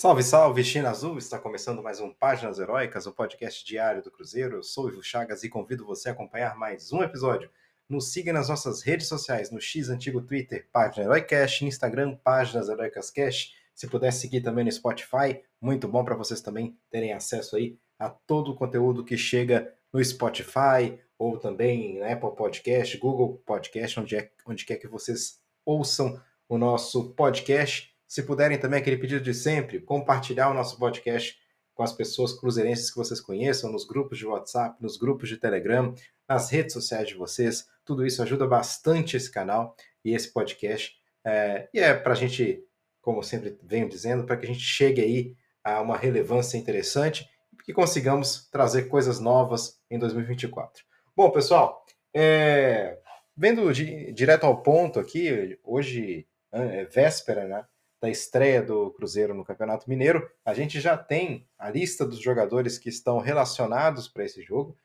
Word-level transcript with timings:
Salve, 0.00 0.22
salve, 0.22 0.62
China 0.62 0.90
Azul! 0.90 1.18
Está 1.18 1.40
começando 1.40 1.82
mais 1.82 1.98
um 1.98 2.12
Páginas 2.12 2.60
Heróicas, 2.60 3.08
o 3.08 3.12
podcast 3.12 3.66
diário 3.66 4.00
do 4.00 4.12
Cruzeiro. 4.12 4.58
Eu 4.58 4.62
sou 4.62 4.84
o 4.84 4.88
Ivo 4.90 5.02
Chagas 5.02 5.42
e 5.42 5.48
convido 5.48 5.84
você 5.84 6.08
a 6.08 6.12
acompanhar 6.12 6.56
mais 6.56 6.92
um 6.92 7.02
episódio. 7.02 7.50
Nos 7.88 8.12
siga 8.12 8.32
nas 8.32 8.48
nossas 8.48 8.80
redes 8.80 9.08
sociais, 9.08 9.50
no 9.50 9.60
X 9.60 9.88
antigo 9.88 10.22
Twitter, 10.22 10.68
Página 10.70 11.02
Heroicast, 11.02 11.64
Instagram, 11.64 12.14
Páginas 12.22 12.68
Heroicas 12.68 13.10
Cash. 13.10 13.54
Se 13.74 13.88
puder 13.88 14.12
seguir 14.12 14.40
também 14.40 14.64
no 14.64 14.70
Spotify, 14.70 15.42
muito 15.60 15.88
bom 15.88 16.04
para 16.04 16.14
vocês 16.14 16.40
também 16.40 16.78
terem 16.92 17.12
acesso 17.12 17.56
aí 17.56 17.76
a 17.98 18.08
todo 18.08 18.52
o 18.52 18.54
conteúdo 18.54 19.04
que 19.04 19.16
chega 19.16 19.74
no 19.92 20.04
Spotify 20.04 20.96
ou 21.18 21.40
também 21.40 21.98
na 21.98 22.12
Apple 22.12 22.36
Podcast, 22.36 22.96
Google 22.98 23.42
Podcast, 23.44 23.98
onde, 23.98 24.14
é, 24.14 24.30
onde 24.46 24.64
quer 24.64 24.76
que 24.76 24.86
vocês 24.86 25.40
ouçam 25.66 26.22
o 26.48 26.56
nosso 26.56 27.10
podcast. 27.14 27.87
Se 28.08 28.22
puderem 28.22 28.58
também, 28.58 28.80
aquele 28.80 28.96
pedido 28.96 29.22
de 29.22 29.34
sempre, 29.34 29.80
compartilhar 29.80 30.50
o 30.50 30.54
nosso 30.54 30.78
podcast 30.78 31.38
com 31.74 31.82
as 31.82 31.92
pessoas 31.92 32.32
cruzeirenses 32.32 32.90
que 32.90 32.96
vocês 32.96 33.20
conheçam, 33.20 33.70
nos 33.70 33.86
grupos 33.86 34.16
de 34.16 34.26
WhatsApp, 34.26 34.82
nos 34.82 34.96
grupos 34.96 35.28
de 35.28 35.36
Telegram, 35.36 35.94
nas 36.26 36.50
redes 36.50 36.72
sociais 36.72 37.06
de 37.06 37.14
vocês. 37.14 37.66
Tudo 37.84 38.06
isso 38.06 38.22
ajuda 38.22 38.46
bastante 38.46 39.14
esse 39.14 39.30
canal 39.30 39.76
e 40.02 40.14
esse 40.14 40.32
podcast. 40.32 40.96
É, 41.22 41.68
e 41.72 41.78
é 41.78 41.92
para 41.92 42.14
a 42.14 42.16
gente, 42.16 42.64
como 43.02 43.22
sempre 43.22 43.58
venho 43.62 43.88
dizendo, 43.90 44.24
para 44.24 44.38
que 44.38 44.46
a 44.46 44.48
gente 44.48 44.64
chegue 44.64 45.02
aí 45.02 45.36
a 45.62 45.82
uma 45.82 45.96
relevância 45.96 46.56
interessante 46.56 47.28
e 47.52 47.62
que 47.62 47.74
consigamos 47.74 48.48
trazer 48.50 48.84
coisas 48.84 49.20
novas 49.20 49.78
em 49.90 49.98
2024. 49.98 50.82
Bom, 51.14 51.30
pessoal, 51.30 51.84
é, 52.14 52.98
vendo 53.36 53.70
de, 53.70 54.10
direto 54.12 54.44
ao 54.44 54.62
ponto 54.62 54.98
aqui, 54.98 55.58
hoje 55.62 56.26
é 56.50 56.86
véspera, 56.86 57.46
né? 57.46 57.64
Da 58.00 58.08
estreia 58.08 58.62
do 58.62 58.90
Cruzeiro 58.92 59.34
no 59.34 59.44
Campeonato 59.44 59.88
Mineiro, 59.88 60.30
a 60.44 60.54
gente 60.54 60.80
já 60.80 60.96
tem 60.96 61.48
a 61.58 61.70
lista 61.70 62.06
dos 62.06 62.20
jogadores 62.20 62.78
que 62.78 62.88
estão 62.88 63.18
relacionados 63.18 64.08
para 64.08 64.24
esse 64.24 64.42
jogo. 64.42 64.76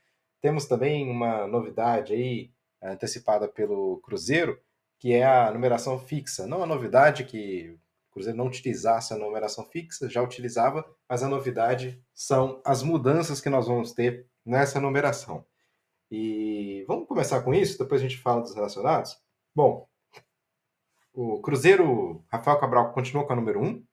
Temos 0.41 0.65
também 0.65 1.09
uma 1.09 1.47
novidade 1.47 2.13
aí 2.13 2.51
antecipada 2.81 3.47
pelo 3.47 3.97
Cruzeiro, 3.99 4.59
que 4.99 5.13
é 5.13 5.23
a 5.23 5.51
numeração 5.51 5.99
fixa. 5.99 6.47
Não 6.47 6.63
a 6.63 6.65
novidade 6.65 7.23
que 7.23 7.77
o 8.09 8.13
Cruzeiro 8.13 8.37
não 8.37 8.47
utilizasse 8.47 9.13
a 9.13 9.17
numeração 9.17 9.65
fixa, 9.65 10.09
já 10.09 10.21
utilizava, 10.21 10.85
mas 11.07 11.23
a 11.23 11.29
novidade 11.29 12.01
são 12.13 12.61
as 12.65 12.83
mudanças 12.83 13.39
que 13.39 13.49
nós 13.49 13.67
vamos 13.67 13.93
ter 13.93 14.27
nessa 14.45 14.79
numeração. 14.79 15.45
E 16.11 16.83
vamos 16.87 17.07
começar 17.07 17.41
com 17.41 17.53
isso, 17.53 17.77
depois 17.77 18.01
a 18.01 18.03
gente 18.03 18.19
fala 18.19 18.41
dos 18.41 18.53
relacionados. 18.53 19.19
Bom, 19.55 19.87
o 21.13 21.39
Cruzeiro, 21.41 22.23
Rafael 22.27 22.59
Cabral 22.59 22.91
continua 22.91 23.23
com 23.23 23.33
a 23.33 23.35
número 23.35 23.61
1, 23.61 23.85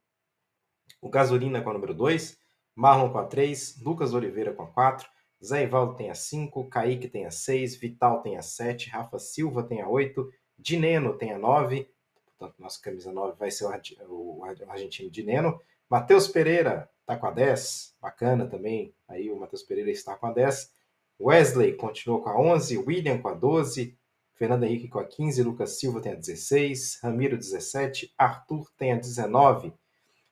o 1.03 1.11
Gasolina 1.11 1.61
com 1.61 1.71
a 1.71 1.75
número 1.75 1.95
2, 1.95 2.39
Marlon 2.75 3.11
com 3.11 3.19
a 3.19 3.27
3, 3.27 3.81
Lucas 3.83 4.15
Oliveira 4.15 4.55
com 4.55 4.63
a 4.63 4.67
4, 4.67 5.07
Zé 5.45 5.65
Ivaldo 5.65 5.97
tem 5.97 6.11
a 6.11 6.15
5, 6.15 6.69
Kaique 6.69 7.09
tem 7.09 7.27
a 7.27 7.31
6, 7.31 7.77
Vital 7.77 8.23
tem 8.23 8.37
a 8.37 8.43
7, 8.43 8.89
Rafa 8.89 9.19
Silva 9.19 9.63
tem 9.63 9.83
a 9.83 9.89
8, 9.89 10.31
Dineno 10.59 11.17
tem 11.17 11.33
a 11.33 11.39
9, 11.39 11.89
portanto, 12.25 12.59
nossa 12.59 12.81
camisa 12.81 13.13
9 13.13 13.37
vai 13.39 13.51
ser 13.51 13.67
o 13.67 14.43
argentino 14.69 15.11
Dineno, 15.11 15.61
Matheus 15.89 16.27
Pereira 16.27 16.89
está 17.01 17.17
com 17.17 17.27
a 17.27 17.31
10, 17.31 17.97
bacana 18.01 18.47
também, 18.47 18.95
aí 19.09 19.31
o 19.31 19.39
Matheus 19.39 19.63
Pereira 19.63 19.91
está 19.91 20.17
com 20.17 20.27
a 20.27 20.33
10, 20.33 20.73
Wesley 21.21 21.75
continua 21.75 22.23
com 22.23 22.31
a 22.31 22.41
11, 22.41 22.79
William 22.79 23.19
com 23.19 23.29
a 23.29 23.35
12, 23.35 23.99
Fernando 24.41 24.65
Henrique 24.65 24.89
com 24.89 24.99
a 24.99 25.05
15, 25.05 25.43
Lucas 25.43 25.79
Silva 25.79 26.01
tem 26.01 26.13
a 26.13 26.15
16, 26.15 27.01
Ramiro 27.03 27.37
17, 27.37 28.15
Arthur 28.17 28.71
tem 28.79 28.91
a 28.91 28.97
19. 28.97 29.71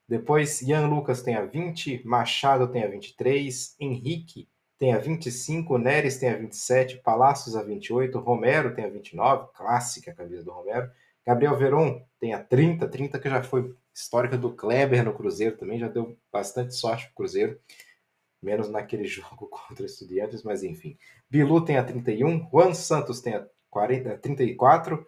Depois, 0.09 0.63
Ian 0.63 0.87
Lucas 0.87 1.21
tem 1.21 1.35
a 1.35 1.45
20, 1.45 2.07
Machado 2.07 2.67
tem 2.69 2.85
a 2.85 2.89
23, 2.89 3.77
Henrique 3.79 4.49
tem 4.79 4.95
a 4.95 4.99
25, 4.99 5.77
Neres 5.77 6.17
tem 6.17 6.31
a 6.31 6.39
27, 6.39 7.03
Palácios 7.03 7.55
a 7.55 7.63
28, 7.63 8.19
Romero 8.19 8.75
tem 8.75 8.87
a 8.87 8.89
29, 8.89 9.51
clássica 9.53 10.13
a 10.13 10.15
camisa 10.15 10.43
do 10.43 10.53
Romero. 10.53 10.91
Gabriel 11.27 11.59
Veron 11.59 12.03
tem 12.19 12.33
a 12.33 12.43
30, 12.43 12.89
30 12.89 13.19
que 13.19 13.29
já 13.29 13.43
foi 13.43 13.77
histórica 13.93 14.39
do 14.39 14.55
Kleber 14.55 15.05
no 15.05 15.13
Cruzeiro 15.13 15.55
também, 15.59 15.79
já 15.79 15.89
deu 15.89 16.17
bastante 16.33 16.75
sorte 16.75 17.05
pro 17.09 17.17
Cruzeiro, 17.17 17.61
menos 18.43 18.71
naquele 18.71 19.05
jogo 19.05 19.49
contra 19.49 19.85
Estudiantes, 19.85 20.43
mas 20.43 20.63
enfim. 20.63 20.97
Bilu 21.29 21.63
tem 21.63 21.77
a 21.77 21.85
31, 21.85 22.49
Juan 22.51 22.73
Santos 22.73 23.21
tem 23.21 23.35
a 23.35 23.47
40, 23.71 24.19
34. 24.19 25.07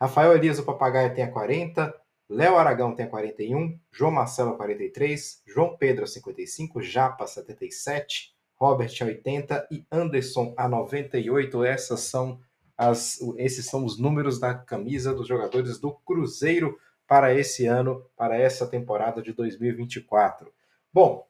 Rafael 0.00 0.34
Elias, 0.34 0.58
o 0.58 0.64
Papagaio, 0.64 1.14
tem 1.14 1.24
a 1.24 1.30
40. 1.30 1.94
Léo 2.28 2.56
Aragão 2.56 2.94
tem 2.94 3.06
a 3.06 3.08
41. 3.08 3.78
João 3.90 4.12
Marcelo, 4.12 4.50
a 4.50 4.56
43. 4.56 5.42
João 5.46 5.76
Pedro, 5.76 6.04
a 6.04 6.06
55. 6.06 6.82
Japa, 6.82 7.26
77. 7.26 8.34
Robert, 8.56 8.92
a 9.00 9.04
80. 9.04 9.68
E 9.70 9.86
Anderson, 9.90 10.54
a 10.56 10.68
98. 10.68 11.64
Essas 11.64 12.00
são 12.00 12.40
as, 12.78 13.18
esses 13.36 13.66
são 13.66 13.84
os 13.84 13.98
números 13.98 14.38
da 14.38 14.54
camisa 14.54 15.12
dos 15.12 15.26
jogadores 15.26 15.80
do 15.80 15.92
Cruzeiro 15.92 16.78
para 17.08 17.34
esse 17.34 17.66
ano, 17.66 18.06
para 18.16 18.36
essa 18.36 18.68
temporada 18.68 19.20
de 19.20 19.32
2024. 19.32 20.52
Bom, 20.92 21.26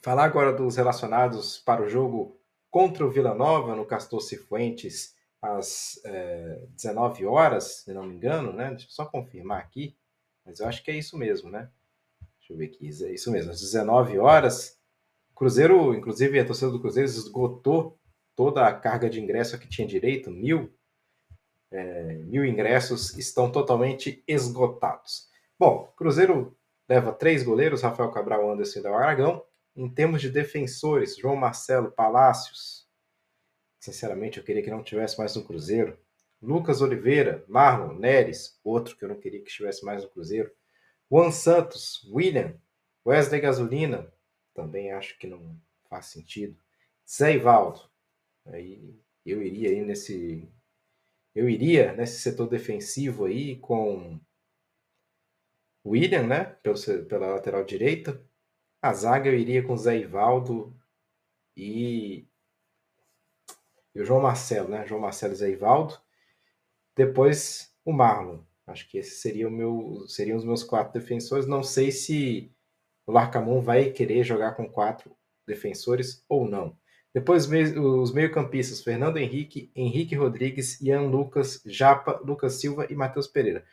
falar 0.00 0.24
agora 0.24 0.52
dos 0.52 0.76
relacionados 0.76 1.58
para 1.58 1.82
o 1.82 1.88
jogo 1.88 2.40
contra 2.70 3.04
o 3.04 3.10
Vila 3.10 3.34
Nova 3.34 3.76
no 3.76 3.84
Castor 3.84 4.22
Cifuentes 4.22 5.14
às 5.42 6.00
é, 6.04 6.66
19 6.70 7.24
horas, 7.26 7.82
se 7.84 7.92
não 7.92 8.04
me 8.04 8.14
engano, 8.14 8.52
né? 8.52 8.70
Deixa 8.70 8.86
eu 8.86 8.90
só 8.90 9.06
confirmar 9.06 9.58
aqui, 9.58 9.96
mas 10.44 10.60
eu 10.60 10.66
acho 10.66 10.82
que 10.82 10.90
é 10.90 10.96
isso 10.96 11.16
mesmo, 11.16 11.50
né? 11.50 11.70
Deixa 12.38 12.52
eu 12.52 12.56
ver 12.56 12.66
aqui, 12.66 12.88
é 13.04 13.12
isso 13.12 13.30
mesmo, 13.30 13.50
às 13.50 13.60
19 13.60 14.18
horas. 14.18 14.78
Cruzeiro, 15.34 15.94
inclusive 15.94 16.38
a 16.38 16.44
torcida 16.44 16.70
do 16.70 16.80
Cruzeiro 16.80 17.08
esgotou 17.08 17.98
toda 18.36 18.66
a 18.66 18.74
carga 18.74 19.08
de 19.08 19.20
ingresso 19.20 19.58
que 19.58 19.68
tinha 19.68 19.86
direito, 19.86 20.30
mil, 20.30 20.74
é, 21.70 22.14
mil 22.24 22.44
ingressos 22.44 23.16
estão 23.16 23.50
totalmente 23.50 24.22
esgotados. 24.26 25.28
Bom, 25.58 25.92
Cruzeiro 25.96 26.56
leva 26.88 27.12
três 27.12 27.42
goleiros, 27.42 27.82
Rafael 27.82 28.10
Cabral, 28.10 28.50
Anderson 28.50 28.80
e 28.80 28.86
Aragão. 28.86 29.44
Em 29.76 29.88
termos 29.88 30.20
de 30.20 30.28
defensores, 30.28 31.16
João 31.16 31.36
Marcelo 31.36 31.92
Palácios, 31.92 32.88
Sinceramente, 33.80 34.38
eu 34.38 34.44
queria 34.44 34.62
que 34.62 34.70
não 34.70 34.84
tivesse 34.84 35.18
mais 35.18 35.34
no 35.34 35.44
Cruzeiro. 35.44 35.98
Lucas 36.40 36.82
Oliveira, 36.82 37.44
Marlon, 37.48 37.94
Neres, 37.94 38.60
outro 38.62 38.96
que 38.96 39.04
eu 39.04 39.08
não 39.08 39.18
queria 39.18 39.40
que 39.40 39.48
estivesse 39.48 39.84
mais 39.84 40.04
no 40.04 40.10
Cruzeiro. 40.10 40.52
Juan 41.10 41.32
Santos, 41.32 42.04
William, 42.12 42.54
Wesley 43.04 43.40
Gasolina, 43.40 44.12
também 44.54 44.92
acho 44.92 45.18
que 45.18 45.26
não 45.26 45.58
faz 45.88 46.06
sentido. 46.06 46.56
Zé 47.08 47.34
Ivaldo, 47.34 47.80
aí 48.46 49.00
eu 49.26 49.42
iria 49.42 49.70
aí 49.70 49.84
nesse 49.84 50.48
eu 51.34 51.48
iria 51.48 51.92
nesse 51.92 52.20
setor 52.20 52.48
defensivo 52.48 53.24
aí 53.24 53.56
com 53.56 54.20
William, 55.84 56.26
né, 56.26 56.44
pelo, 56.44 56.76
pela 57.06 57.28
lateral 57.28 57.64
direita. 57.64 58.22
A 58.82 58.92
zaga 58.92 59.28
eu 59.30 59.38
iria 59.38 59.62
com 59.62 59.76
Zé 59.76 59.98
Ivaldo 59.98 60.76
e 61.56 62.29
e 63.94 64.00
o 64.00 64.04
João 64.04 64.20
Marcelo, 64.20 64.68
né? 64.68 64.86
João 64.86 65.00
Marcelo 65.00 65.34
e 65.34 65.52
Ivaldo. 65.52 65.98
Depois 66.96 67.74
o 67.84 67.92
Marlon. 67.92 68.40
Acho 68.66 68.88
que 68.88 68.98
esses 68.98 69.20
seriam, 69.20 69.50
meu, 69.50 70.04
seriam 70.06 70.36
os 70.36 70.44
meus 70.44 70.62
quatro 70.62 70.92
defensores. 70.92 71.46
Não 71.46 71.62
sei 71.62 71.90
se 71.90 72.52
o 73.06 73.12
Larcamon 73.12 73.60
vai 73.60 73.90
querer 73.90 74.22
jogar 74.22 74.52
com 74.52 74.68
quatro 74.68 75.16
defensores 75.46 76.24
ou 76.28 76.48
não. 76.48 76.76
Depois 77.12 77.48
os 77.50 78.12
meio-campistas, 78.12 78.82
Fernando 78.82 79.16
Henrique, 79.16 79.72
Henrique 79.74 80.14
Rodrigues, 80.14 80.80
Ian 80.80 81.02
Lucas, 81.02 81.60
Japa, 81.66 82.20
Lucas 82.24 82.54
Silva 82.54 82.86
e 82.88 82.94
Matheus 82.94 83.26
Pereira. 83.26 83.64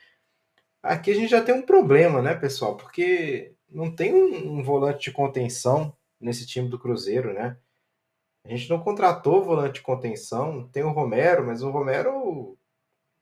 Aqui 0.82 1.12
a 1.12 1.14
gente 1.14 1.30
já 1.30 1.44
tem 1.44 1.54
um 1.54 1.62
problema, 1.62 2.22
né, 2.22 2.34
pessoal? 2.34 2.76
Porque 2.76 3.54
não 3.70 3.94
tem 3.94 4.14
um, 4.14 4.58
um 4.58 4.64
volante 4.64 5.06
de 5.06 5.12
contenção 5.12 5.96
nesse 6.20 6.48
time 6.48 6.68
do 6.68 6.80
Cruzeiro, 6.80 7.32
né? 7.34 7.58
A 8.48 8.56
gente 8.56 8.70
não 8.70 8.80
contratou 8.80 9.44
volante 9.44 9.76
de 9.76 9.82
contenção, 9.82 10.70
tem 10.70 10.82
o 10.82 10.92
Romero, 10.92 11.46
mas 11.46 11.62
o 11.62 11.70
Romero 11.70 12.58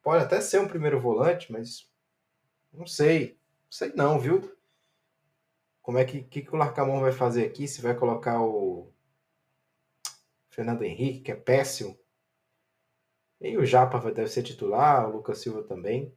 pode 0.03 0.23
até 0.23 0.39
ser 0.39 0.59
um 0.59 0.67
primeiro 0.67 0.99
volante, 0.99 1.51
mas 1.51 1.89
não 2.71 2.85
sei. 2.85 3.39
Não 3.63 3.71
sei 3.71 3.91
não, 3.95 4.19
viu? 4.19 4.55
Como 5.81 5.97
é 5.97 6.05
que, 6.05 6.21
que, 6.21 6.43
que 6.43 6.53
o 6.53 6.57
Larcamon 6.57 6.99
vai 6.99 7.11
fazer 7.11 7.43
aqui? 7.43 7.67
Se 7.67 7.81
vai 7.81 7.95
colocar 7.95 8.39
o 8.39 8.93
Fernando 10.47 10.83
Henrique, 10.83 11.21
que 11.21 11.31
é 11.31 11.35
péssimo. 11.35 11.97
E 13.41 13.57
o 13.57 13.65
Japa 13.65 13.99
deve 14.11 14.29
ser 14.29 14.43
titular, 14.43 15.09
o 15.09 15.13
Lucas 15.13 15.39
Silva 15.39 15.63
também. 15.63 16.15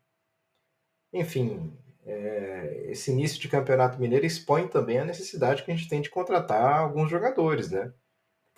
Enfim, 1.15 1.75
é, 2.05 2.91
esse 2.91 3.11
início 3.11 3.41
de 3.41 3.49
campeonato 3.49 3.99
mineiro 3.99 4.27
expõe 4.27 4.69
também 4.69 4.99
a 4.99 5.05
necessidade 5.05 5.65
que 5.65 5.71
a 5.73 5.75
gente 5.75 5.89
tem 5.89 6.03
de 6.03 6.11
contratar 6.11 6.81
alguns 6.81 7.11
jogadores, 7.11 7.71
né? 7.71 7.91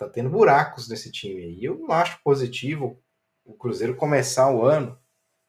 Tá 0.05 0.09
tendo 0.09 0.29
buracos 0.29 0.87
nesse 0.87 1.11
time. 1.11 1.55
E 1.55 1.63
eu 1.63 1.77
não 1.77 1.91
acho 1.91 2.19
positivo 2.23 2.99
o 3.45 3.53
Cruzeiro 3.53 3.95
começar 3.95 4.51
o 4.51 4.63
ano, 4.63 4.97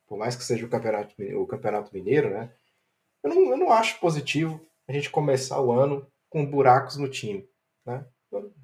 por 0.06 0.18
mais 0.18 0.36
que 0.36 0.44
seja 0.44 0.66
o 0.66 0.68
campeonato, 0.68 1.14
o 1.36 1.46
campeonato 1.46 1.92
mineiro, 1.94 2.30
né? 2.30 2.52
Eu 3.22 3.30
não, 3.30 3.50
eu 3.50 3.56
não 3.56 3.72
acho 3.72 4.00
positivo 4.00 4.60
a 4.88 4.92
gente 4.92 5.10
começar 5.10 5.60
o 5.60 5.72
ano 5.72 6.06
com 6.28 6.44
buracos 6.44 6.96
no 6.96 7.08
time. 7.08 7.48
Né? 7.86 8.04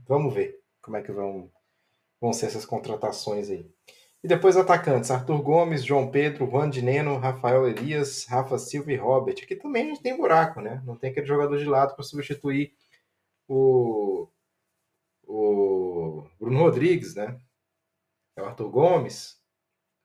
Vamos 0.07 0.35
ver 0.35 0.61
como 0.83 0.97
é 0.97 1.03
que 1.03 1.13
vão, 1.13 1.51
vão 2.21 2.33
ser 2.33 2.47
essas 2.47 2.67
contratações 2.67 3.49
aí. 3.51 3.71
E 4.23 4.27
depois 4.27 4.57
atacantes, 4.57 5.13
Arthur 5.13 5.41
Gomes, 5.41 5.85
João 5.85 6.11
Pedro, 6.11 6.51
Juan 6.51 6.69
de 6.69 6.83
Neno, 6.83 7.19
Rafael 7.19 7.69
Elias, 7.69 8.27
Rafa 8.27 8.59
Silva 8.59 8.93
e 8.93 8.97
Robert. 8.97 9.37
Aqui 9.41 9.55
também 9.55 9.85
a 9.85 9.87
gente 9.87 10.03
tem 10.03 10.17
buraco, 10.17 10.61
né? 10.61 10.83
Não 10.85 10.97
tem 10.97 11.11
aquele 11.11 11.27
jogador 11.27 11.57
de 11.57 11.67
lado 11.67 11.95
para 11.95 12.03
substituir 12.03 12.73
o 13.47 14.29
Bruno 16.49 16.65
Rodrigues, 16.65 17.15
né? 17.15 17.41
É 18.37 18.43
o 18.43 18.47
Arthur 18.47 18.71
Gomes, 18.71 19.43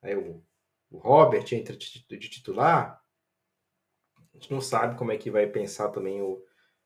aí 0.01 0.16
o, 0.16 0.44
o 0.92 0.98
Robert 0.98 1.45
entra 1.54 1.75
de 1.75 2.30
titular. 2.30 3.01
A 4.18 4.38
gente 4.38 4.51
não 4.51 4.62
sabe 4.62 4.98
como 4.98 5.12
é 5.12 5.18
que 5.18 5.31
vai 5.31 5.48
pensar 5.48 5.90
também 5.90 6.22
o, 6.22 6.44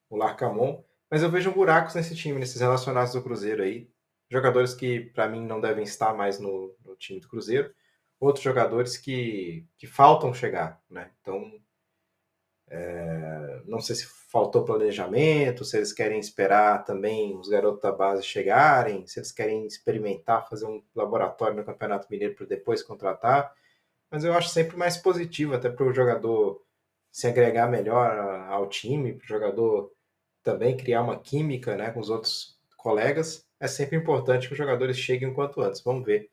o 0.10 0.18
Larcamon, 0.18 0.84
mas 1.10 1.24
eu 1.24 1.32
vejo 1.32 1.52
buracos 1.52 1.96
nesse 1.96 2.16
time, 2.16 2.40
nesses 2.40 2.60
relacionados 2.60 3.14
do 3.14 3.24
Cruzeiro 3.24 3.64
aí 3.64 3.90
jogadores 4.30 4.74
que 4.74 5.00
para 5.00 5.28
mim 5.28 5.46
não 5.46 5.60
devem 5.60 5.84
estar 5.84 6.14
mais 6.14 6.40
no, 6.40 6.76
no, 6.84 6.96
time 6.96 7.20
do 7.20 7.30
Cruzeiro, 7.30 7.74
outros 8.20 8.44
jogadores 8.44 8.98
que, 8.98 9.66
que 9.78 9.88
faltam 9.88 10.34
chegar, 10.34 10.82
né? 10.90 11.12
Então, 11.22 11.60
é, 12.68 13.62
não 13.66 13.80
sei 13.80 13.96
se 13.96 14.06
faltou 14.28 14.66
planejamento, 14.66 15.66
se 15.66 15.78
eles 15.78 15.94
querem 15.94 16.20
esperar 16.20 16.84
também 16.84 17.36
os 17.38 17.50
garotos 17.50 17.82
da 17.82 17.92
base 17.92 18.24
chegarem, 18.24 19.08
se 19.08 19.20
eles 19.20 19.32
querem 19.32 19.66
experimentar, 19.66 20.48
fazer 20.48 20.66
um 20.66 20.84
laboratório 20.96 21.56
no 21.56 21.64
Campeonato 21.64 22.08
Mineiro 22.12 22.36
para 22.36 22.46
depois 22.46 22.84
contratar, 22.84 23.54
mas 24.12 24.24
eu 24.24 24.34
acho 24.34 24.50
sempre 24.50 24.78
mais 24.78 24.98
positivo 24.98 25.56
até 25.56 25.70
para 25.70 25.86
o 25.86 25.94
jogador 25.94 26.62
se 27.12 27.28
agregar 27.28 27.68
melhor 27.68 28.12
ao 28.50 28.68
time, 28.68 29.14
para 29.14 29.26
o 29.26 29.28
jogador 29.28 29.92
também 30.44 30.78
criar 30.78 31.02
uma 31.02 31.20
química 31.20 31.76
né, 31.76 31.90
com 31.92 32.00
os 32.00 32.10
outros 32.10 32.58
colegas 32.76 33.48
é 33.60 33.68
sempre 33.68 33.98
importante 33.98 34.48
que 34.48 34.54
os 34.54 34.58
jogadores 34.58 34.98
cheguem 34.98 35.30
o 35.30 35.34
quanto 35.34 35.62
antes. 35.62 35.82
Vamos 35.82 36.06
ver 36.06 36.30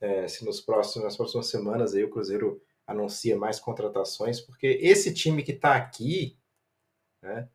é, 0.00 0.28
se 0.28 0.44
nos 0.44 0.60
próximos, 0.60 1.04
nas 1.04 1.16
próximas 1.16 1.48
semanas 1.48 1.94
aí 1.94 2.04
o 2.04 2.10
Cruzeiro 2.10 2.60
anuncia 2.86 3.36
mais 3.36 3.58
contratações, 3.58 4.40
porque 4.40 4.78
esse 4.80 5.12
time 5.12 5.42
que 5.42 5.52
está 5.52 5.74
aqui 5.74 6.36
né, 7.26 7.48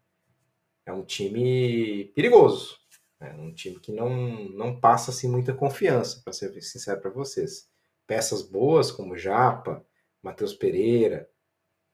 é 0.86 0.94
um 0.94 1.04
time 1.04 2.06
perigoso. 2.16 2.80
É 3.20 3.32
um 3.34 3.54
time 3.54 3.80
que 3.80 3.92
não, 3.92 4.10
não 4.50 4.80
passa 4.80 5.12
assim, 5.12 5.30
muita 5.30 5.54
confiança, 5.54 6.22
para 6.24 6.34
ser 6.34 6.60
sincero 6.62 7.00
para 7.00 7.12
vocês. 7.12 7.70
Peças 8.08 8.42
boas 8.42 8.92
como 8.92 9.16
Japa, 9.16 9.86
Matheus 10.24 10.54
Pereira, 10.54 11.30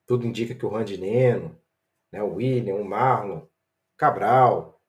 tudo 0.05 0.25
indica 0.25 0.55
que 0.55 0.65
o 0.65 0.69
Randineno, 0.69 1.59
né, 2.11 2.23
o 2.23 2.35
William, 2.35 2.75
o 2.75 2.85
Marlon, 2.85 3.45
Cabral, 3.97 4.81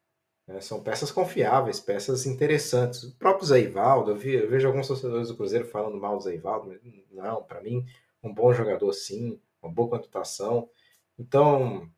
é, 0.46 0.60
são 0.60 0.82
peças 0.82 1.10
confiáveis, 1.10 1.80
peças 1.80 2.24
interessantes. 2.24 3.02
O 3.02 3.16
próprio 3.16 3.46
Zaivaldo, 3.46 4.12
eu, 4.12 4.22
eu 4.22 4.48
vejo 4.48 4.68
alguns 4.68 4.86
torcedores 4.86 5.28
do 5.28 5.36
Cruzeiro 5.36 5.66
falando 5.66 5.98
mal 5.98 6.16
do 6.16 6.22
Zaivaldo, 6.22 6.68
mas 6.68 6.80
não, 7.10 7.42
para 7.42 7.60
mim, 7.60 7.84
um 8.22 8.32
bom 8.32 8.52
jogador 8.52 8.92
sim, 8.92 9.40
uma 9.60 9.72
boa 9.72 9.90
contratação. 9.90 10.70
Então, 11.18 11.90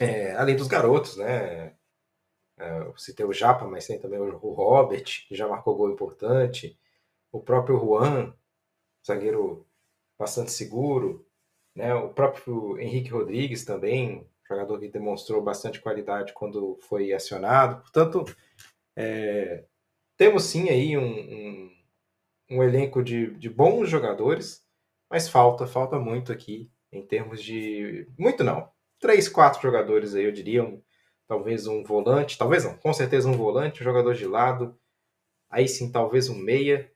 é, 0.00 0.32
além 0.32 0.56
dos 0.56 0.68
garotos, 0.68 1.16
né? 1.16 1.74
É, 2.58 2.78
eu 2.80 2.96
citei 2.96 3.26
o 3.26 3.32
Japa, 3.32 3.66
mas 3.66 3.86
tem 3.86 3.98
também 3.98 4.20
o 4.20 4.36
Robert, 4.36 5.26
que 5.26 5.34
já 5.34 5.48
marcou 5.48 5.76
gol 5.76 5.90
importante. 5.90 6.78
O 7.32 7.40
próprio 7.40 7.78
Juan, 7.78 8.34
zagueiro 9.06 9.66
bastante 10.18 10.52
seguro. 10.52 11.26
Né? 11.74 11.94
O 11.94 12.10
próprio 12.10 12.78
Henrique 12.78 13.10
Rodrigues 13.10 13.64
também, 13.64 14.26
jogador 14.48 14.78
que 14.78 14.88
demonstrou 14.88 15.42
bastante 15.42 15.80
qualidade 15.80 16.32
quando 16.32 16.78
foi 16.82 17.12
acionado. 17.12 17.80
Portanto, 17.82 18.24
é, 18.96 19.64
temos 20.16 20.44
sim 20.44 20.68
aí 20.68 20.96
um, 20.96 21.02
um, 21.02 21.76
um 22.50 22.62
elenco 22.62 23.02
de, 23.02 23.34
de, 23.36 23.48
bons 23.50 23.88
jogadores, 23.88 24.64
mas 25.10 25.28
falta, 25.28 25.66
falta 25.66 25.98
muito 25.98 26.32
aqui 26.32 26.70
em 26.92 27.04
termos 27.04 27.42
de. 27.42 28.06
Muito 28.18 28.44
não. 28.44 28.71
Três, 29.02 29.28
quatro 29.28 29.60
jogadores 29.60 30.14
aí, 30.14 30.24
eu 30.24 30.32
diria. 30.32 30.64
Um, 30.64 30.82
talvez 31.28 31.66
um 31.66 31.84
volante, 31.84 32.38
talvez 32.38 32.64
não, 32.64 32.74
com 32.78 32.94
certeza 32.94 33.28
um 33.28 33.36
volante, 33.36 33.82
um 33.82 33.84
jogador 33.84 34.14
de 34.14 34.26
lado. 34.26 34.78
Aí 35.50 35.68
sim, 35.68 35.92
talvez 35.92 36.30
um 36.30 36.38
meia. 36.38 36.90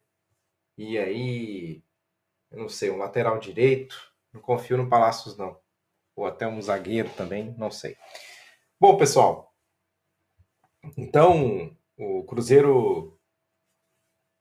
E 0.78 0.96
aí, 0.96 1.82
eu 2.50 2.58
não 2.60 2.68
sei, 2.70 2.90
um 2.90 2.96
lateral 2.96 3.38
direito. 3.38 4.10
Não 4.32 4.40
confio 4.40 4.78
no 4.78 4.88
Palácios, 4.88 5.36
não 5.36 5.58
ou 6.16 6.26
até 6.26 6.48
um 6.48 6.60
zagueiro 6.60 7.10
também, 7.10 7.54
não 7.58 7.70
sei. 7.70 7.96
Bom, 8.80 8.96
pessoal, 8.96 9.54
então 10.96 11.76
o 11.98 12.24
Cruzeiro 12.24 13.18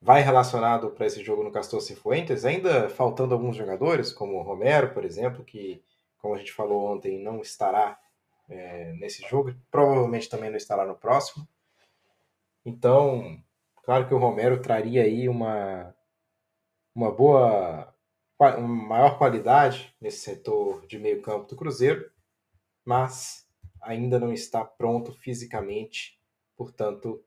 vai 0.01 0.21
relacionado 0.21 0.91
para 0.91 1.05
esse 1.05 1.23
jogo 1.23 1.43
no 1.43 1.51
Castor 1.51 1.81
Cifuentes, 1.81 2.45
ainda 2.45 2.89
faltando 2.89 3.33
alguns 3.33 3.57
jogadores, 3.57 4.13
como 4.13 4.37
o 4.37 4.43
Romero, 4.43 4.93
por 4.93 5.03
exemplo, 5.03 5.43
que, 5.43 5.83
como 6.17 6.35
a 6.35 6.37
gente 6.37 6.53
falou 6.53 6.93
ontem, 6.93 7.21
não 7.21 7.41
estará 7.41 7.99
é, 8.49 8.93
nesse 8.93 9.27
jogo, 9.27 9.55
provavelmente 9.71 10.29
também 10.29 10.49
não 10.49 10.57
estará 10.57 10.85
no 10.85 10.95
próximo. 10.95 11.47
Então, 12.65 13.41
claro 13.83 14.07
que 14.07 14.13
o 14.13 14.17
Romero 14.17 14.61
traria 14.61 15.03
aí 15.03 15.29
uma, 15.29 15.95
uma 16.93 17.11
boa 17.11 17.93
maior 18.59 19.17
qualidade 19.17 19.95
nesse 20.01 20.19
setor 20.19 20.85
de 20.87 20.99
meio 20.99 21.21
campo 21.21 21.47
do 21.47 21.55
Cruzeiro, 21.55 22.11
mas 22.83 23.47
ainda 23.81 24.19
não 24.19 24.33
está 24.33 24.65
pronto 24.65 25.13
fisicamente, 25.13 26.19
portanto, 26.57 27.23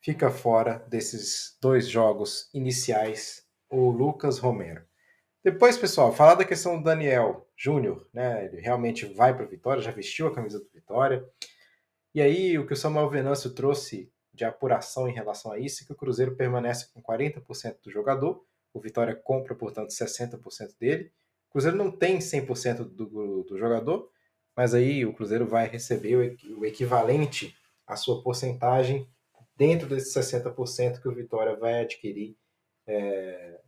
fica 0.00 0.30
fora 0.30 0.78
desses 0.88 1.56
dois 1.60 1.88
jogos 1.88 2.50
iniciais 2.52 3.46
o 3.68 3.90
Lucas 3.90 4.38
Romero. 4.38 4.89
Depois, 5.42 5.78
pessoal, 5.78 6.12
falar 6.12 6.34
da 6.34 6.44
questão 6.44 6.76
do 6.76 6.84
Daniel 6.84 7.48
Júnior, 7.56 8.06
né? 8.12 8.44
Ele 8.44 8.60
realmente 8.60 9.06
vai 9.06 9.34
para 9.34 9.44
o 9.44 9.48
Vitória, 9.48 9.82
já 9.82 9.90
vestiu 9.90 10.26
a 10.26 10.34
camisa 10.34 10.58
do 10.58 10.68
Vitória. 10.72 11.24
E 12.14 12.20
aí, 12.20 12.58
o 12.58 12.66
que 12.66 12.72
o 12.72 12.76
Samuel 12.76 13.08
Venâncio 13.08 13.50
trouxe 13.54 14.12
de 14.34 14.44
apuração 14.44 15.08
em 15.08 15.14
relação 15.14 15.52
a 15.52 15.58
isso 15.58 15.82
é 15.82 15.86
que 15.86 15.92
o 15.92 15.96
Cruzeiro 15.96 16.36
permanece 16.36 16.92
com 16.92 17.02
40% 17.02 17.76
do 17.82 17.90
jogador 17.90 18.44
o 18.72 18.80
Vitória 18.80 19.14
compra, 19.14 19.54
portanto, 19.54 19.90
60% 19.90 20.78
dele. 20.78 21.12
O 21.48 21.52
Cruzeiro 21.52 21.76
não 21.76 21.90
tem 21.90 22.18
100% 22.18 22.84
do, 22.84 23.42
do 23.42 23.58
jogador, 23.58 24.10
mas 24.56 24.74
aí 24.74 25.04
o 25.04 25.12
Cruzeiro 25.12 25.46
vai 25.46 25.68
receber 25.68 26.38
o 26.56 26.64
equivalente 26.64 27.56
à 27.86 27.96
sua 27.96 28.22
porcentagem 28.22 29.08
dentro 29.56 29.88
desses 29.88 30.14
60% 30.14 31.00
que 31.00 31.08
o 31.08 31.14
Vitória 31.14 31.56
vai 31.56 31.82
adquirir, 31.82 32.36
é, 32.86 33.60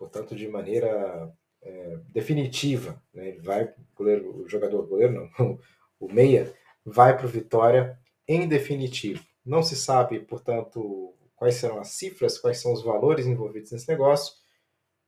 portanto, 0.00 0.34
de 0.34 0.48
maneira 0.48 1.30
é, 1.60 1.98
definitiva. 2.08 3.00
Né? 3.12 3.28
Ele 3.28 3.40
vai, 3.40 3.70
o, 3.98 4.48
jogador, 4.48 4.86
goleiro 4.86 5.12
não, 5.12 5.58
o 6.00 6.10
meia, 6.10 6.50
vai 6.82 7.14
para 7.14 7.26
o 7.26 7.28
Vitória 7.28 7.98
em 8.26 8.48
definitivo. 8.48 9.22
Não 9.44 9.62
se 9.62 9.76
sabe, 9.76 10.18
portanto, 10.20 11.14
quais 11.36 11.56
serão 11.56 11.78
as 11.78 11.88
cifras, 11.88 12.38
quais 12.38 12.58
são 12.58 12.72
os 12.72 12.82
valores 12.82 13.26
envolvidos 13.26 13.72
nesse 13.72 13.88
negócio, 13.88 14.34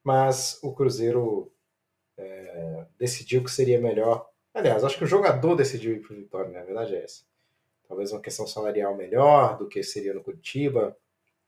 mas 0.05 0.59
o 0.63 0.75
Cruzeiro 0.75 1.51
é, 2.19 2.87
decidiu 2.99 3.43
que 3.43 3.51
seria 3.51 3.81
melhor. 3.81 4.29
Aliás, 4.53 4.85
acho 4.85 4.99
que 4.99 5.05
o 5.05 5.09
jogador 5.09 5.55
decidiu 5.55 5.93
ir 5.95 6.03
para 6.03 6.13
o 6.13 6.17
Vitória, 6.17 6.51
né? 6.51 6.61
a 6.61 6.65
verdade 6.65 6.95
é 6.95 7.03
essa. 7.03 7.23
Talvez 7.89 8.13
uma 8.13 8.21
questão 8.21 8.47
salarial 8.47 8.95
melhor 8.95 9.57
do 9.57 9.69
que 9.69 9.83
seria 9.83 10.13
no 10.13 10.23
Curitiba, 10.23 10.95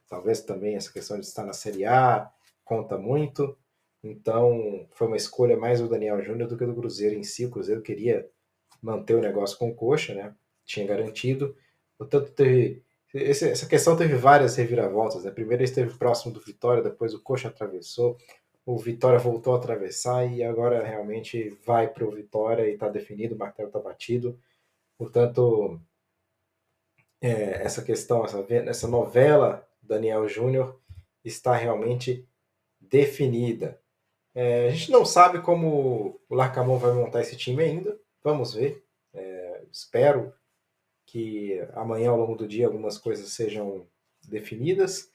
talvez 0.09 0.41
também 0.41 0.77
essa 0.77 0.91
questão 0.91 1.21
de 1.21 1.27
estar 1.27 1.45
na 1.45 1.53
Série 1.53 1.85
A 1.85 2.33
conta 2.65 2.99
muito. 2.99 3.57
Então, 4.03 4.87
foi 4.93 5.07
uma 5.07 5.17
escolha 5.17 5.57
mais 5.57 5.81
do 5.81 5.89
Daniel 5.89 6.23
Júnior 6.23 6.49
do 6.49 6.57
que 6.57 6.67
do 6.67 6.75
Cruzeiro 6.75 7.15
em 7.15 7.23
si. 7.23 7.47
O 7.47 7.51
Cruzeiro 7.51 7.83
queria 7.83 8.29
manter 8.83 9.15
o 9.15 9.21
negócio 9.21 9.59
com 9.59 9.71
o 9.71 9.75
Coxa, 9.75 10.15
né? 10.15 10.35
Tinha 10.65 10.87
garantido. 10.87 11.57
Portanto, 11.99 12.31
teve 12.33 12.85
esse, 13.15 13.49
essa 13.49 13.67
questão 13.67 13.97
teve 13.97 14.17
várias 14.17 14.57
reviravoltas. 14.57 15.25
Né? 15.25 15.31
Primeiro 15.31 15.63
ele 15.63 15.71
esteve 15.71 15.97
próximo 15.97 16.33
do 16.35 16.41
Vitória, 16.41 16.83
depois 16.83 17.15
o 17.15 17.23
Coxa 17.23 17.49
atravessou, 17.49 18.19
o 18.67 18.77
Vitória 18.77 19.19
voltou 19.19 19.55
a 19.55 19.59
atravessar 19.59 20.25
e 20.27 20.43
agora 20.43 20.85
realmente 20.85 21.51
vai 21.65 21.87
para 21.87 22.05
o 22.05 22.11
Vitória 22.11 22.67
e 22.69 22.75
está 22.75 22.89
definido, 22.89 23.35
o 23.35 23.39
martelo 23.39 23.69
está 23.69 23.79
batido. 23.79 24.39
Portanto, 24.99 25.81
é, 27.21 27.63
essa 27.63 27.83
questão, 27.83 28.25
essa, 28.25 28.45
essa 28.49 28.89
novela 28.89 29.67
Daniel 29.83 30.27
Júnior 30.29 30.81
está 31.25 31.55
realmente 31.55 32.27
definida. 32.91 33.81
É, 34.35 34.69
a 34.69 34.71
gente 34.71 34.91
não 34.91 35.05
sabe 35.05 35.41
como 35.41 36.21
o 36.29 36.35
Larcamon 36.35 36.79
vai 36.79 36.93
montar 36.93 37.21
esse 37.21 37.37
time 37.37 37.63
ainda. 37.63 37.99
Vamos 38.23 38.55
ver. 38.55 38.85
É, 39.13 39.63
espero 39.71 40.33
que 41.07 41.61
amanhã, 41.75 42.11
ao 42.11 42.19
longo 42.19 42.35
do 42.35 42.49
dia, 42.49 42.67
algumas 42.67 42.99
coisas 42.99 43.31
sejam 43.31 43.87
definidas, 44.27 45.09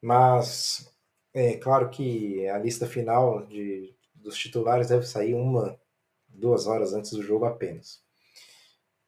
mas 0.00 0.92
é 1.32 1.56
claro 1.56 1.88
que 1.88 2.46
a 2.48 2.58
lista 2.58 2.86
final 2.86 3.46
de, 3.46 3.94
dos 4.14 4.36
titulares 4.36 4.88
deve 4.88 5.06
sair 5.06 5.34
uma, 5.34 5.80
duas 6.28 6.66
horas 6.66 6.92
antes 6.92 7.12
do 7.12 7.22
jogo 7.22 7.44
apenas. 7.44 8.02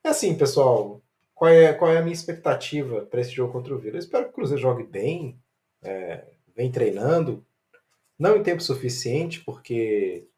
É 0.02 0.08
assim, 0.08 0.36
pessoal, 0.36 1.02
qual 1.34 1.50
é, 1.50 1.72
qual 1.74 1.92
é 1.92 1.98
a 1.98 2.02
minha 2.02 2.14
expectativa 2.14 3.04
para 3.04 3.20
esse 3.20 3.32
jogo 3.32 3.52
contra 3.52 3.74
o 3.74 3.78
Vila? 3.78 3.96
Eu 3.96 4.00
espero 4.00 4.24
que 4.24 4.30
o 4.30 4.34
Cruzeiro 4.34 4.62
jogue 4.62 4.84
bem, 4.84 5.38
é, 5.82 6.24
vem 6.54 6.70
treinando, 6.70 7.46
não 8.18 8.36
em 8.36 8.42
tempo 8.42 8.62
suficiente, 8.62 9.42
porque 9.44 10.28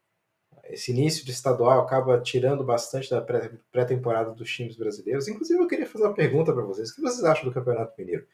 esse 0.65 0.91
início 0.91 1.25
de 1.25 1.31
estadual 1.31 1.81
acaba 1.81 2.19
tirando 2.21 2.63
bastante 2.63 3.09
da 3.09 3.21
pré-temporada 3.71 4.31
dos 4.31 4.51
times 4.51 4.75
brasileiros. 4.75 5.27
Inclusive, 5.27 5.59
eu 5.59 5.67
queria 5.67 5.87
fazer 5.87 6.05
uma 6.05 6.13
pergunta 6.13 6.53
para 6.53 6.63
vocês: 6.63 6.89
o 6.89 6.95
que 6.95 7.01
vocês 7.01 7.23
acham 7.23 7.45
do 7.45 7.53
Campeonato 7.53 7.93
Mineiro? 7.97 8.27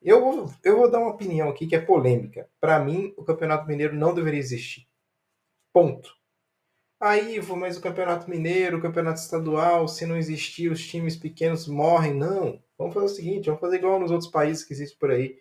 Eu 0.00 0.20
vou, 0.20 0.52
eu 0.64 0.76
vou 0.76 0.90
dar 0.90 0.98
uma 0.98 1.10
opinião 1.10 1.48
aqui 1.48 1.66
que 1.66 1.76
é 1.76 1.80
polêmica. 1.80 2.48
Para 2.60 2.78
mim, 2.78 3.14
o 3.16 3.24
Campeonato 3.24 3.66
Mineiro 3.68 3.94
não 3.94 4.14
deveria 4.14 4.40
existir. 4.40 4.86
Ponto. 5.72 6.10
Aí, 7.00 7.40
mas 7.56 7.76
o 7.76 7.80
Campeonato 7.80 8.30
Mineiro, 8.30 8.78
o 8.78 8.80
Campeonato 8.80 9.20
Estadual, 9.20 9.88
se 9.88 10.06
não 10.06 10.16
existir, 10.16 10.70
os 10.70 10.86
times 10.86 11.16
pequenos 11.16 11.66
morrem. 11.66 12.14
Não. 12.14 12.62
Vamos 12.78 12.94
fazer 12.94 13.06
o 13.06 13.08
seguinte: 13.08 13.46
vamos 13.46 13.60
fazer 13.60 13.76
igual 13.76 13.98
nos 13.98 14.10
outros 14.10 14.30
países 14.30 14.64
que 14.64 14.72
existem 14.72 14.98
por 14.98 15.10
aí. 15.10 15.38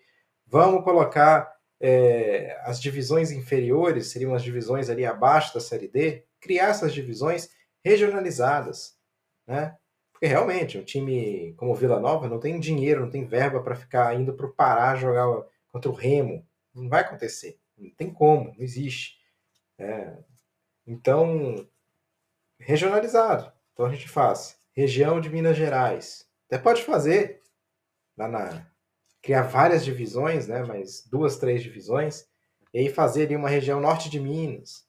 Vamos 0.47 0.83
colocar 0.83 1.51
é, 1.81 2.59
as 2.63 2.79
divisões 2.79 3.31
inferiores, 3.31 4.07
seriam 4.07 4.35
as 4.35 4.43
divisões 4.43 4.89
ali 4.89 5.05
abaixo 5.05 5.53
da 5.53 5.59
Série 5.59 5.87
D, 5.87 6.23
criar 6.39 6.69
essas 6.69 6.93
divisões 6.93 7.49
regionalizadas, 7.83 8.95
né? 9.47 9.75
Porque 10.11 10.27
realmente, 10.27 10.77
um 10.77 10.83
time 10.83 11.55
como 11.57 11.71
o 11.71 11.75
Vila 11.75 11.99
Nova 11.99 12.29
não 12.29 12.39
tem 12.39 12.59
dinheiro, 12.59 13.01
não 13.01 13.09
tem 13.09 13.25
verba 13.25 13.63
para 13.63 13.75
ficar 13.75 14.13
indo 14.13 14.33
para 14.33 14.45
o 14.45 14.53
Pará 14.53 14.95
jogar 14.95 15.25
contra 15.71 15.89
o 15.89 15.95
Remo. 15.95 16.47
Não 16.75 16.87
vai 16.87 17.01
acontecer. 17.01 17.59
Não 17.75 17.89
tem 17.95 18.13
como, 18.13 18.53
não 18.53 18.61
existe. 18.61 19.17
É. 19.79 20.15
Então, 20.85 21.67
regionalizado. 22.59 23.51
Então 23.73 23.87
a 23.87 23.89
gente 23.89 24.07
faz 24.07 24.59
região 24.73 25.19
de 25.19 25.29
Minas 25.29 25.57
Gerais. 25.57 26.29
Até 26.45 26.59
pode 26.59 26.83
fazer 26.83 27.41
lá 28.15 28.27
na 28.27 28.70
criar 29.21 29.43
várias 29.43 29.85
divisões, 29.85 30.47
né? 30.47 30.63
Mas 30.63 31.05
duas, 31.07 31.37
três 31.37 31.61
divisões. 31.61 32.27
E 32.73 32.79
aí 32.79 32.89
fazer 32.89 33.23
ali 33.23 33.35
uma 33.35 33.49
região 33.49 33.79
norte 33.79 34.09
de 34.09 34.19
Minas, 34.19 34.85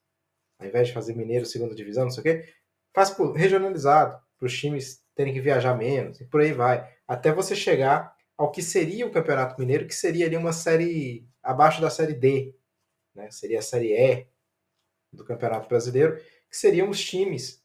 ao 0.58 0.66
invés 0.66 0.88
de 0.88 0.94
fazer 0.94 1.14
Mineiro 1.14 1.44
segunda 1.44 1.74
divisão, 1.74 2.04
não 2.04 2.10
sei 2.10 2.20
o 2.20 2.24
quê, 2.24 2.54
faz 2.94 3.10
por, 3.10 3.32
regionalizado, 3.32 4.20
para 4.38 4.46
os 4.46 4.58
times 4.58 5.02
terem 5.14 5.32
que 5.32 5.40
viajar 5.40 5.76
menos, 5.76 6.20
e 6.20 6.24
por 6.24 6.40
aí 6.40 6.52
vai. 6.52 6.88
Até 7.06 7.32
você 7.32 7.54
chegar 7.54 8.14
ao 8.36 8.50
que 8.50 8.62
seria 8.62 9.06
o 9.06 9.10
Campeonato 9.10 9.60
Mineiro, 9.60 9.86
que 9.86 9.94
seria 9.94 10.26
ali 10.26 10.36
uma 10.36 10.52
série 10.52 11.28
abaixo 11.42 11.80
da 11.80 11.90
série 11.90 12.14
D, 12.14 12.54
né? 13.14 13.30
Seria 13.30 13.58
a 13.58 13.62
série 13.62 13.92
E 13.92 14.26
do 15.12 15.24
Campeonato 15.24 15.68
Brasileiro, 15.68 16.16
que 16.48 16.56
seriam 16.56 16.88
os 16.88 17.02
times 17.02 17.62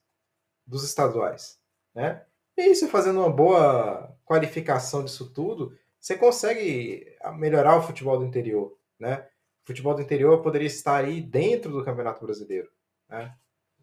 dos 0.65 0.83
estaduais, 0.83 1.59
né? 1.95 2.25
E 2.57 2.61
aí, 2.61 2.75
você 2.75 2.87
fazendo 2.87 3.19
uma 3.19 3.31
boa 3.31 4.17
qualificação 4.25 5.03
disso 5.05 5.31
tudo, 5.31 5.77
você 6.07 6.17
consegue 6.17 7.17
melhorar 7.35 7.77
o 7.77 7.81
futebol 7.81 8.17
do 8.17 8.23
interior, 8.23 8.77
né? 8.97 9.27
O 9.63 9.67
futebol 9.67 9.93
do 9.93 10.01
interior 10.01 10.41
poderia 10.41 10.67
estar 10.67 11.03
aí 11.03 11.19
dentro 11.19 11.69
do 11.69 11.83
Campeonato 11.83 12.25
Brasileiro. 12.25 12.69
Né? 13.09 13.35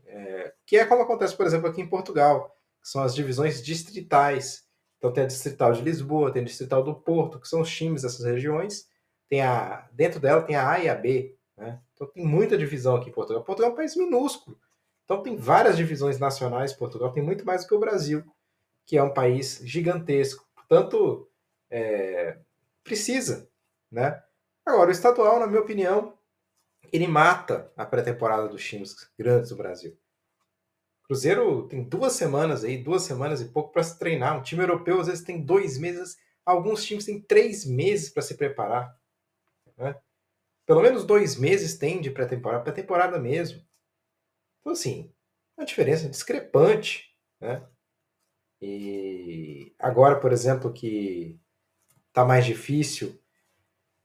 É, 0.06 0.54
que 0.64 0.78
é 0.78 0.86
como 0.86 1.02
acontece, 1.02 1.36
por 1.36 1.44
exemplo, 1.44 1.68
aqui 1.68 1.82
em 1.82 1.86
Portugal, 1.86 2.56
que 2.80 2.88
são 2.88 3.02
as 3.02 3.14
divisões 3.14 3.62
distritais. 3.62 4.64
Então 4.96 5.12
tem 5.12 5.24
a 5.24 5.26
distrital 5.26 5.74
de 5.74 5.82
Lisboa, 5.82 6.32
tem 6.32 6.40
a 6.40 6.46
distrital 6.46 6.82
do 6.82 6.94
Porto, 6.94 7.38
que 7.38 7.46
são 7.46 7.60
os 7.60 7.70
times 7.70 8.00
dessas 8.00 8.24
regiões. 8.24 8.88
Tem 9.28 9.42
a, 9.42 9.86
dentro 9.92 10.18
dela 10.18 10.40
tem 10.40 10.56
a 10.56 10.70
A 10.70 10.78
e 10.78 10.88
a 10.88 10.94
B. 10.94 11.36
Né? 11.58 11.78
Então 11.92 12.06
tem 12.06 12.24
muita 12.24 12.56
divisão 12.56 12.96
aqui 12.96 13.10
em 13.10 13.12
Portugal. 13.12 13.44
Portugal 13.44 13.70
é 13.70 13.74
um 13.74 13.76
país 13.76 13.94
minúsculo. 13.96 14.58
Então 15.04 15.22
tem 15.22 15.36
várias 15.36 15.76
divisões 15.76 16.18
nacionais. 16.18 16.72
Portugal 16.72 17.12
tem 17.12 17.22
muito 17.22 17.44
mais 17.44 17.64
do 17.64 17.68
que 17.68 17.74
o 17.74 17.80
Brasil, 17.80 18.24
que 18.86 18.96
é 18.96 19.02
um 19.02 19.12
país 19.12 19.60
gigantesco. 19.62 20.42
Portanto, 20.54 21.28
é, 21.74 22.38
precisa. 22.84 23.50
Né? 23.90 24.22
Agora, 24.64 24.88
o 24.88 24.92
estadual, 24.92 25.40
na 25.40 25.46
minha 25.48 25.60
opinião, 25.60 26.16
ele 26.92 27.08
mata 27.08 27.72
a 27.76 27.84
pré-temporada 27.84 28.48
dos 28.48 28.64
times 28.64 28.94
grandes 29.18 29.50
do 29.50 29.56
Brasil. 29.56 29.98
Cruzeiro 31.02 31.66
tem 31.66 31.82
duas 31.82 32.12
semanas 32.12 32.64
aí, 32.64 32.78
duas 32.78 33.02
semanas 33.02 33.40
e 33.40 33.46
pouco 33.46 33.72
para 33.72 33.82
se 33.82 33.98
treinar. 33.98 34.38
Um 34.38 34.42
time 34.42 34.62
europeu 34.62 35.00
às 35.00 35.08
vezes 35.08 35.24
tem 35.24 35.44
dois 35.44 35.76
meses, 35.76 36.16
alguns 36.46 36.84
times 36.84 37.04
têm 37.04 37.20
três 37.20 37.64
meses 37.64 38.08
para 38.08 38.22
se 38.22 38.36
preparar. 38.36 38.96
Né? 39.76 40.00
Pelo 40.64 40.80
menos 40.80 41.04
dois 41.04 41.36
meses 41.36 41.76
tem 41.76 42.00
de 42.00 42.10
pré-temporada, 42.10 42.62
pré-temporada 42.62 43.18
mesmo. 43.18 43.62
Então, 44.60 44.72
assim, 44.72 45.12
uma 45.58 45.66
diferença 45.66 46.08
discrepante. 46.08 47.14
Né? 47.38 47.66
E 48.62 49.74
agora, 49.78 50.18
por 50.18 50.32
exemplo, 50.32 50.72
que 50.72 51.38
está 52.14 52.24
mais 52.24 52.46
difícil 52.46 53.20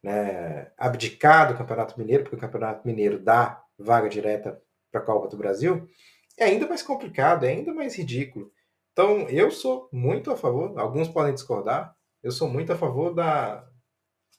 né, 0.01 0.71
abdicar 0.75 1.47
do 1.47 1.55
Campeonato 1.55 1.99
Mineiro, 1.99 2.23
porque 2.23 2.35
o 2.35 2.39
Campeonato 2.39 2.87
Mineiro 2.87 3.19
dá 3.19 3.63
vaga 3.77 4.09
direta 4.09 4.59
para 4.91 4.99
a 4.99 5.03
Copa 5.03 5.27
do 5.27 5.37
Brasil, 5.37 5.87
é 6.35 6.45
ainda 6.45 6.67
mais 6.67 6.81
complicado, 6.81 7.43
é 7.43 7.49
ainda 7.49 7.71
mais 7.71 7.95
ridículo. 7.95 8.51
Então, 8.91 9.29
eu 9.29 9.51
sou 9.51 9.87
muito 9.91 10.31
a 10.31 10.35
favor, 10.35 10.77
alguns 10.79 11.07
podem 11.07 11.35
discordar, 11.35 11.95
eu 12.23 12.31
sou 12.31 12.49
muito 12.49 12.73
a 12.73 12.77
favor 12.77 13.13
da 13.13 13.69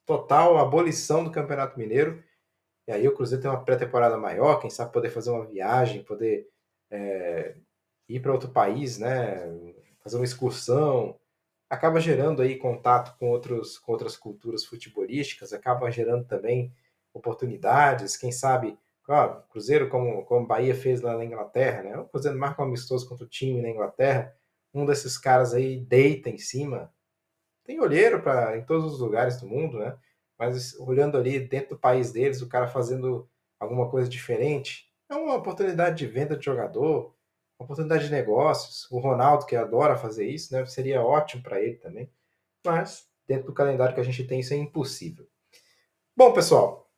total 0.05 0.59
abolição 0.59 1.23
do 1.23 1.31
Campeonato 1.31 1.79
Mineiro. 1.79 2.25
E 2.89 2.93
aí 2.93 3.07
o 3.07 3.15
Cruzeiro 3.15 3.41
tem 3.41 3.50
uma 3.50 3.65
pré-temporada 3.65 4.19
maior, 4.19 4.61
quem 4.61 4.69
sabe 4.69 4.93
poder 4.93 5.11
fazer 5.11 5.31
uma 5.31 5.47
viagem, 5.47 6.03
poder 6.03 6.49
é, 6.91 7.55
ir 8.09 8.19
para 8.21 8.33
outro 8.33 8.50
país, 8.50 8.99
né? 8.99 9.47
Fazer 10.03 10.17
uma 10.17 10.25
excursão, 10.25 11.20
acaba 11.71 12.00
gerando 12.00 12.43
aí 12.43 12.57
contato 12.57 13.17
com, 13.17 13.31
outros, 13.31 13.79
com 13.79 13.93
outras 13.93 14.17
culturas 14.17 14.65
futebolísticas, 14.65 15.53
acaba 15.53 15.91
gerando 15.91 16.25
também 16.27 16.75
oportunidades, 17.15 18.17
quem 18.17 18.33
sabe, 18.33 18.77
claro, 19.05 19.43
Cruzeiro 19.50 19.89
como, 19.89 20.25
como 20.25 20.47
Bahia 20.47 20.75
fez 20.75 21.00
lá 21.00 21.17
na 21.17 21.25
Inglaterra, 21.25 21.83
né? 21.85 21.97
O 21.97 22.07
Cruzeiro 22.07 22.37
marca 22.37 22.61
um 22.61 22.67
amistoso 22.67 23.09
contra 23.09 23.25
o 23.25 23.29
time 23.29 23.62
na 23.62 23.71
Inglaterra, 23.71 24.37
um 24.75 24.85
desses 24.85 25.17
caras 25.17 25.55
aí 25.55 25.79
deita 25.79 26.29
em 26.29 26.39
cima. 26.39 26.93
Tem 27.65 27.81
olheiro 27.81 28.21
para 28.21 28.59
em 28.59 28.65
todos 28.65 28.93
os 28.93 29.00
lugares 29.00 29.41
do 29.41 29.47
mundo, 29.47 29.79
né? 29.79 29.97
Mas 30.37 30.79
olhando 30.81 31.17
ali 31.17 31.39
dentro 31.39 31.71
do 31.71 31.79
país 31.79 32.11
deles, 32.11 32.43
o 32.43 32.49
cara 32.49 32.67
fazendo 32.67 33.29
alguma 33.61 33.89
coisa 33.89 34.09
diferente, 34.09 34.91
é 35.09 35.15
uma 35.15 35.37
oportunidade 35.37 35.99
de 35.99 36.07
venda 36.07 36.37
de 36.37 36.45
jogador, 36.45 37.15
oportunidade 37.64 38.05
de 38.05 38.11
negócios. 38.11 38.90
O 38.90 38.99
Ronaldo, 38.99 39.47
que 39.47 39.57
adora 39.57 39.97
fazer 39.97 40.26
isso, 40.26 40.52
né, 40.55 40.64
seria 40.67 41.02
ótimo 41.02 41.43
para 41.43 41.61
ele 41.61 41.76
também. 41.76 42.11
Mas, 42.64 43.07
dentro 43.26 43.47
do 43.47 43.55
calendário 43.55 43.95
que 43.95 44.00
a 44.00 44.05
gente 44.05 44.25
tem, 44.25 44.40
isso 44.40 44.55
é 44.55 44.57
impossível. 44.57 45.26
Bom, 46.17 46.33
pessoal, 46.33 46.90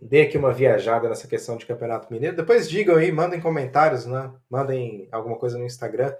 dei 0.00 0.22
aqui 0.22 0.38
uma 0.38 0.52
viajada 0.52 1.08
nessa 1.08 1.26
questão 1.26 1.56
de 1.56 1.66
Campeonato 1.66 2.12
Mineiro. 2.12 2.36
Depois 2.36 2.68
digam 2.68 2.96
aí, 2.96 3.10
mandem 3.10 3.40
comentários, 3.40 4.06
né? 4.06 4.32
Mandem 4.48 5.08
alguma 5.10 5.36
coisa 5.36 5.58
no 5.58 5.64
Instagram. 5.64 6.14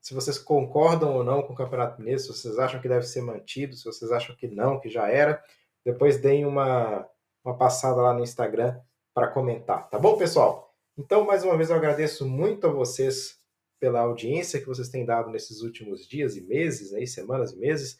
Se 0.00 0.14
vocês 0.14 0.38
concordam 0.38 1.14
ou 1.14 1.24
não 1.24 1.42
com 1.42 1.52
o 1.52 1.56
Campeonato 1.56 1.98
Mineiro, 1.98 2.20
se 2.20 2.28
vocês 2.28 2.58
acham 2.58 2.80
que 2.80 2.88
deve 2.88 3.06
ser 3.06 3.22
mantido, 3.22 3.74
se 3.74 3.84
vocês 3.84 4.10
acham 4.12 4.34
que 4.36 4.48
não, 4.48 4.78
que 4.78 4.88
já 4.88 5.08
era. 5.08 5.42
Depois 5.84 6.18
deem 6.20 6.44
uma, 6.44 7.08
uma 7.44 7.56
passada 7.56 8.00
lá 8.00 8.12
no 8.12 8.22
Instagram 8.22 8.78
para 9.14 9.28
comentar, 9.28 9.88
tá 9.88 9.98
bom, 9.98 10.16
pessoal? 10.16 10.71
Então, 10.96 11.24
mais 11.24 11.42
uma 11.42 11.56
vez, 11.56 11.70
eu 11.70 11.76
agradeço 11.76 12.28
muito 12.28 12.66
a 12.66 12.70
vocês 12.70 13.40
pela 13.80 14.00
audiência 14.00 14.60
que 14.60 14.66
vocês 14.66 14.88
têm 14.88 15.04
dado 15.04 15.30
nesses 15.30 15.60
últimos 15.62 16.06
dias 16.06 16.36
e 16.36 16.42
meses, 16.42 16.92
aí, 16.92 17.06
semanas 17.06 17.52
e 17.52 17.58
meses, 17.58 17.98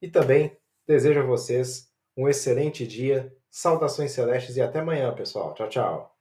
e 0.00 0.08
também 0.08 0.56
desejo 0.86 1.20
a 1.20 1.24
vocês 1.24 1.90
um 2.16 2.28
excelente 2.28 2.86
dia, 2.86 3.34
saudações 3.50 4.12
celestes 4.12 4.56
e 4.56 4.62
até 4.62 4.78
amanhã, 4.78 5.14
pessoal. 5.14 5.54
Tchau, 5.54 5.68
tchau. 5.68 6.15